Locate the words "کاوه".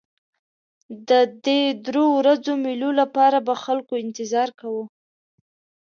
4.59-4.83